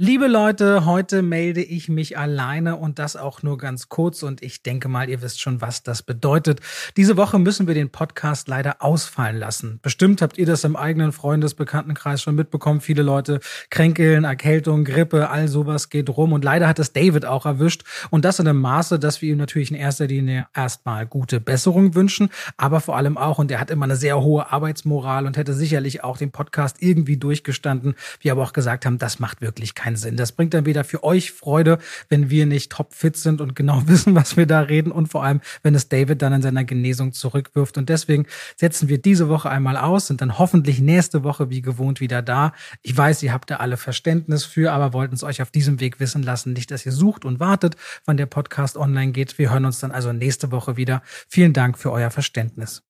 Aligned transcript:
Liebe 0.00 0.28
Leute, 0.28 0.84
heute 0.84 1.22
melde 1.22 1.60
ich 1.60 1.88
mich 1.88 2.16
alleine 2.16 2.76
und 2.76 3.00
das 3.00 3.16
auch 3.16 3.42
nur 3.42 3.58
ganz 3.58 3.88
kurz 3.88 4.22
und 4.22 4.44
ich 4.44 4.62
denke 4.62 4.86
mal, 4.86 5.08
ihr 5.08 5.22
wisst 5.22 5.40
schon, 5.40 5.60
was 5.60 5.82
das 5.82 6.04
bedeutet. 6.04 6.60
Diese 6.96 7.16
Woche 7.16 7.40
müssen 7.40 7.66
wir 7.66 7.74
den 7.74 7.90
Podcast 7.90 8.46
leider 8.46 8.80
ausfallen 8.80 9.36
lassen. 9.36 9.80
Bestimmt 9.82 10.22
habt 10.22 10.38
ihr 10.38 10.46
das 10.46 10.62
im 10.62 10.76
eigenen 10.76 11.10
Freundesbekanntenkreis 11.10 12.22
schon 12.22 12.36
mitbekommen. 12.36 12.80
Viele 12.80 13.02
Leute 13.02 13.40
kränkeln, 13.70 14.22
Erkältung, 14.22 14.84
Grippe, 14.84 15.30
all 15.30 15.48
sowas 15.48 15.90
geht 15.90 16.08
rum 16.10 16.32
und 16.32 16.44
leider 16.44 16.68
hat 16.68 16.78
es 16.78 16.92
David 16.92 17.26
auch 17.26 17.44
erwischt 17.44 17.82
und 18.10 18.24
das 18.24 18.38
in 18.38 18.46
einem 18.46 18.60
Maße, 18.60 19.00
dass 19.00 19.20
wir 19.20 19.32
ihm 19.32 19.38
natürlich 19.38 19.72
in 19.72 19.76
erster 19.76 20.06
Linie 20.06 20.46
erstmal 20.54 21.06
gute 21.06 21.40
Besserung 21.40 21.96
wünschen, 21.96 22.28
aber 22.56 22.80
vor 22.80 22.96
allem 22.96 23.18
auch, 23.18 23.38
und 23.40 23.50
er 23.50 23.58
hat 23.58 23.72
immer 23.72 23.86
eine 23.86 23.96
sehr 23.96 24.20
hohe 24.20 24.52
Arbeitsmoral 24.52 25.26
und 25.26 25.36
hätte 25.36 25.54
sicherlich 25.54 26.04
auch 26.04 26.18
den 26.18 26.30
Podcast 26.30 26.76
irgendwie 26.78 27.16
durchgestanden. 27.16 27.96
Wir 28.20 28.30
aber 28.30 28.44
auch 28.44 28.52
gesagt 28.52 28.86
haben, 28.86 28.98
das 28.98 29.18
macht 29.18 29.40
wirklich 29.40 29.74
keinen 29.74 29.87
keinen 29.88 29.96
Sinn. 29.96 30.16
Das 30.16 30.32
bringt 30.32 30.52
dann 30.52 30.66
weder 30.66 30.84
für 30.84 31.02
euch 31.02 31.32
Freude, 31.32 31.78
wenn 32.10 32.28
wir 32.28 32.44
nicht 32.44 32.70
topfit 32.70 33.16
sind 33.16 33.40
und 33.40 33.56
genau 33.56 33.82
wissen, 33.86 34.14
was 34.14 34.36
wir 34.36 34.46
da 34.46 34.60
reden 34.60 34.92
und 34.92 35.06
vor 35.08 35.24
allem, 35.24 35.40
wenn 35.62 35.74
es 35.74 35.88
David 35.88 36.20
dann 36.20 36.32
in 36.34 36.42
seiner 36.42 36.64
Genesung 36.64 37.12
zurückwirft. 37.12 37.78
Und 37.78 37.88
deswegen 37.88 38.26
setzen 38.56 38.88
wir 38.88 38.98
diese 38.98 39.28
Woche 39.28 39.48
einmal 39.48 39.78
aus, 39.78 40.08
sind 40.08 40.20
dann 40.20 40.38
hoffentlich 40.38 40.80
nächste 40.80 41.24
Woche 41.24 41.48
wie 41.48 41.62
gewohnt 41.62 42.00
wieder 42.00 42.20
da. 42.20 42.52
Ich 42.82 42.96
weiß, 42.96 43.22
ihr 43.22 43.32
habt 43.32 43.50
da 43.50 43.56
alle 43.56 43.78
Verständnis 43.78 44.44
für, 44.44 44.72
aber 44.72 44.92
wollten 44.92 45.14
es 45.14 45.24
euch 45.24 45.40
auf 45.40 45.50
diesem 45.50 45.80
Weg 45.80 46.00
wissen 46.00 46.22
lassen. 46.22 46.52
Nicht, 46.52 46.70
dass 46.70 46.84
ihr 46.84 46.92
sucht 46.92 47.24
und 47.24 47.40
wartet, 47.40 47.76
wann 48.04 48.18
der 48.18 48.26
Podcast 48.26 48.76
online 48.76 49.12
geht. 49.12 49.38
Wir 49.38 49.50
hören 49.50 49.64
uns 49.64 49.80
dann 49.80 49.90
also 49.90 50.12
nächste 50.12 50.52
Woche 50.52 50.76
wieder. 50.76 51.02
Vielen 51.28 51.54
Dank 51.54 51.78
für 51.78 51.92
euer 51.92 52.10
Verständnis. 52.10 52.82